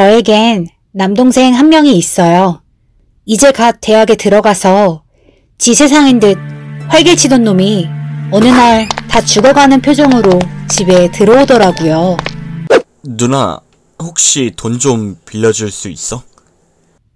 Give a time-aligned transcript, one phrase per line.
[0.00, 2.60] 저에겐 남동생 한 명이 있어요.
[3.24, 5.04] 이제 갓 대학에 들어가서
[5.56, 6.36] 지 세상인 듯
[6.88, 7.86] 활개치던 놈이
[8.30, 10.38] 어느 날 다 죽어가는 표정으로
[10.68, 12.18] 집에 들어오더라고요.
[13.04, 13.58] 누나,
[13.98, 16.22] 혹시 돈 좀 빌려줄 수 있어?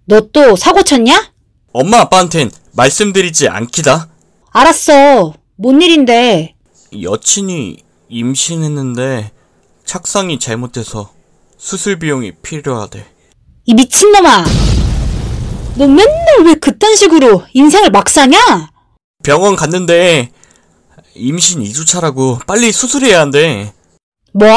[0.07, 1.35] 너 또 사고 쳤냐?
[1.75, 4.09] 엄마 아빠한텐 말씀드리지 않기다.
[4.53, 5.35] 알았어.
[5.57, 6.55] 뭔 일인데?
[7.03, 7.77] 여친이
[8.09, 9.33] 임신했는데
[9.85, 11.11] 착상이 잘못돼서
[11.61, 13.05] 수술 비용이 필요하대.
[13.67, 14.45] 이 미친놈아!
[15.77, 18.71] 너 맨날 왜 그딴 식으로 인생을 막 사냐?
[19.23, 20.33] 병원 갔는데
[21.15, 23.75] 임신 2주차라고 빨리 수술해야 한대.
[24.33, 24.49] 뭐?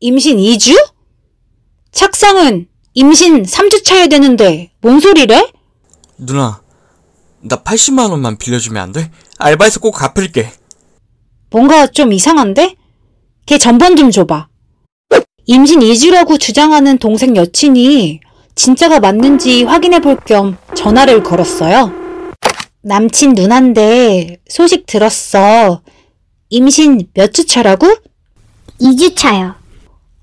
[0.00, 0.74] 임신 2주?
[1.92, 5.52] 착상은 임신 3주 차야 되는데 뭔 소리래?
[6.16, 6.62] 누나,
[7.42, 9.10] 나 80만 원만 빌려주면 안 돼?
[9.36, 10.50] 알바해서 꼭 갚을게.
[11.50, 12.74] 뭔가 좀 이상한데?
[13.44, 14.48] 걔 전번 좀 줘봐.
[15.46, 18.20] 임신 2주라고 주장하는 동생 여친이
[18.54, 21.92] 진짜가 맞는지 확인해 볼 겸 전화를 걸었어요.
[22.82, 25.82] 남친 누난데 소식 들었어.
[26.50, 27.86] 임신 몇 주 차라고?
[28.80, 29.54] 2주 차요.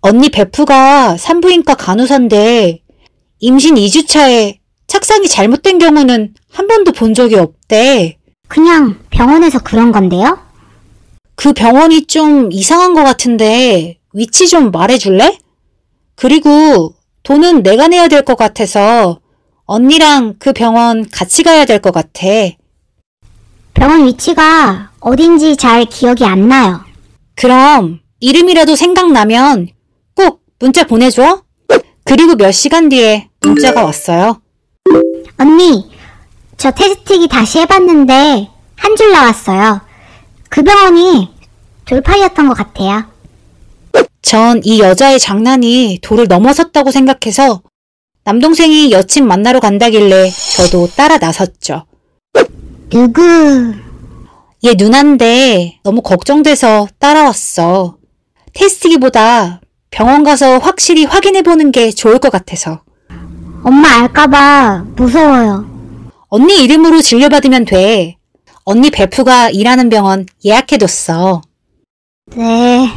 [0.02, 2.82] 언니 베프가 산부인과 간호사인데
[3.40, 8.18] 임신 2주 차에 착상이 잘못된 경우는 한 번도 본 적이 없대.
[8.48, 10.38] 그냥 병원에서 그런 건데요?
[11.36, 15.38] 그 병원이 좀 이상한 것 같은데 위치 좀 말해줄래?
[16.16, 19.20] 그리고 돈은 내가 내야 될 것 같아서
[19.66, 22.28] 언니랑 그 병원 같이 가야 될 것 같아.
[23.74, 26.82] 병원 위치가 어딘지 잘 기억이 안 나요.
[27.36, 29.70] 그럼 이름이라도 생각나면
[30.16, 31.44] 꼭 문자 보내줘.
[32.04, 34.42] 그리고 몇 시간 뒤에 문자가 왔어요.
[35.38, 35.90] 언니,
[36.58, 39.82] 저 테스트기 다시 해봤는데 한 줄 나왔어요.
[40.50, 41.30] 그 병원이
[41.86, 43.06] 돌팔이었던 것 같아요.
[44.24, 47.62] 전 이 여자의 장난이 도를 넘어섰다고 생각해서
[48.24, 51.86] 남동생이 여친 만나러 간다길래 저도 따라 나섰죠.
[52.90, 53.22] 누구?
[54.66, 57.98] 얘 누난데 너무 걱정돼서 따라왔어.
[58.54, 59.60] 테스트기보다
[59.92, 62.82] 병원 가서 확실히 확인해보는 게 좋을 것 같아서.
[63.64, 65.66] 엄마 알까봐 무서워요.
[66.30, 68.16] 언니 이름으로 진료받으면 돼.
[68.64, 71.42] 언니 베프가 일하는 병원 예약해뒀어.
[72.38, 72.88] 네.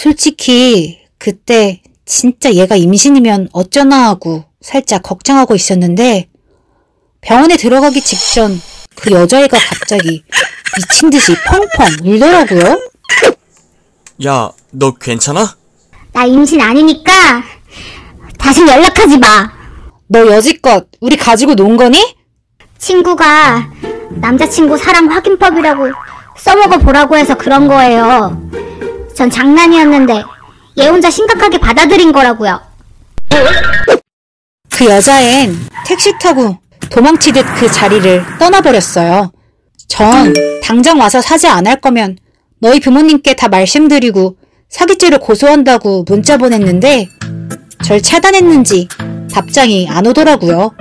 [0.00, 6.30] 솔직히 그때 진짜 얘가 임신이면 어쩌나 하고 살짝 걱정하고 있었는데
[7.20, 8.58] 병원에 들어가기 직전
[8.94, 10.24] 그 여자애가 갑자기
[10.78, 12.80] 미친 듯이 펑펑 울더라고요.
[14.24, 15.54] 야, 너 괜찮아?
[16.12, 17.12] 나 임신 아니니까
[18.38, 19.52] 다시 연락하지 마.
[20.06, 22.16] 너 여지껏 우리 가지고 논 거니?
[22.78, 23.70] 친구가
[24.12, 25.88] 남자친구 사랑 확인법이라고
[26.38, 28.59] 써먹어 보라고 해서 그런 거예요.
[29.20, 30.24] 전 장난이었는데
[30.78, 32.58] 얘 혼자 심각하게 받아들인 거라고요.
[34.70, 35.54] 그 여자엔
[35.84, 36.56] 택시 타고
[36.88, 39.30] 도망치듯 그 자리를 떠나버렸어요.
[39.88, 40.32] 전
[40.62, 42.16] 당장 와서 사지 안할 거면
[42.60, 44.38] 너희 부모님께 다 말씀드리고
[44.70, 47.06] 사기죄를 고소한다고 문자 보냈는데
[47.84, 48.88] 절 차단했는지
[49.30, 50.72] 답장이 안 오더라고요.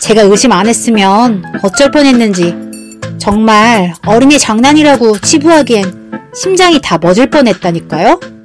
[0.00, 2.52] 제가 의심 안 했으면 어쩔 뻔했는지
[3.18, 5.95] 정말 어린이 장난이라고 치부하기엔
[6.36, 8.35] 심장이 다 멎을 뻔했다니까요.